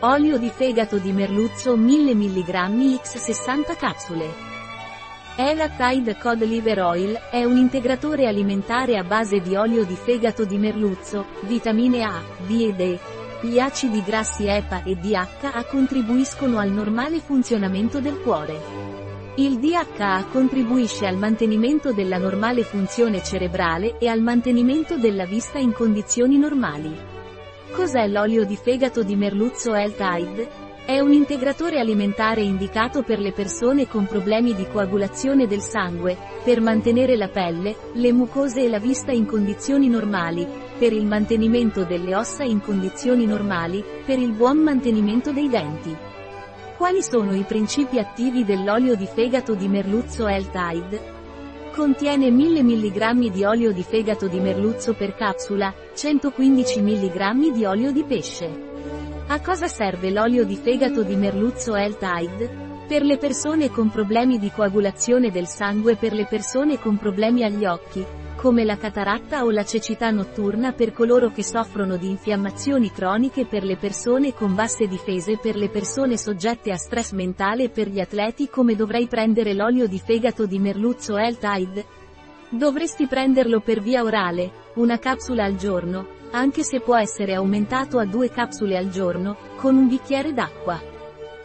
[0.00, 4.28] Olio di fegato di merluzzo 1000 mg x 60 capsule.
[5.36, 10.44] Ela Tide Cod Liver Oil è un integratore alimentare a base di olio di fegato
[10.44, 12.98] di merluzzo, vitamine A, D ed E.
[13.40, 18.60] Gli acidi grassi EPA e DHA contribuiscono al normale funzionamento del cuore.
[19.36, 25.72] Il DHA contribuisce al mantenimento della normale funzione cerebrale e al mantenimento della vista in
[25.72, 27.15] condizioni normali.
[27.76, 30.48] Cos'è l'olio di fegato di merluzzo L-Tide?
[30.86, 36.62] È un integratore alimentare indicato per le persone con problemi di coagulazione del sangue, per
[36.62, 42.16] mantenere la pelle, le mucose e la vista in condizioni normali, per il mantenimento delle
[42.16, 45.94] ossa in condizioni normali, per il buon mantenimento dei denti.
[46.78, 51.15] Quali sono i principi attivi dell'olio di fegato di merluzzo L-Tide?
[51.76, 57.92] Contiene 1000 mg di olio di fegato di merluzzo per capsula, 115 mg di olio
[57.92, 58.50] di pesce.
[59.26, 62.50] A cosa serve l'olio di fegato di merluzzo L-Tide?
[62.88, 67.66] Per le persone con problemi di coagulazione del sangue per le persone con problemi agli
[67.66, 68.02] occhi,
[68.46, 73.64] come la cataratta o la cecità notturna per coloro che soffrono di infiammazioni croniche per
[73.64, 78.48] le persone con basse difese per le persone soggette a stress mentale per gli atleti
[78.48, 81.84] come dovrei prendere l'olio di fegato di merluzzo L-Tide?
[82.50, 88.04] Dovresti prenderlo per via orale, una capsula al giorno, anche se può essere aumentato a
[88.04, 90.80] due capsule al giorno, con un bicchiere d'acqua.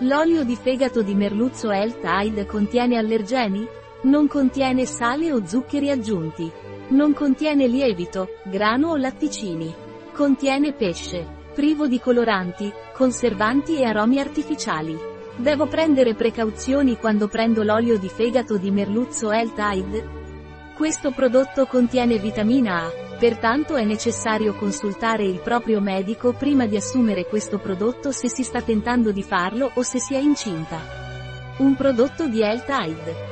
[0.00, 3.66] L'olio di fegato di merluzzo L-Tide contiene allergeni?
[4.02, 6.71] Non contiene sale o zuccheri aggiunti.
[6.88, 9.72] Non contiene lievito, grano o latticini.
[10.12, 11.40] Contiene pesce.
[11.54, 15.10] Privo di coloranti, conservanti e aromi artificiali.
[15.36, 20.20] Devo prendere precauzioni quando prendo l'olio di fegato di merluzzo L-Tide?
[20.74, 27.26] Questo prodotto contiene vitamina A, pertanto è necessario consultare il proprio medico prima di assumere
[27.26, 30.78] questo prodotto se si sta tentando di farlo o se si è incinta.
[31.58, 33.31] Un prodotto di L-Tide.